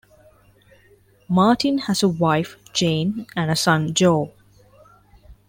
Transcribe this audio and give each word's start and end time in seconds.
Martin 1.29 1.77
has 1.77 2.01
a 2.01 2.07
wife, 2.09 2.57
Jayne 2.73 3.27
and 3.35 3.51
a 3.51 3.55
son, 3.55 3.93
Joe. 3.93 4.33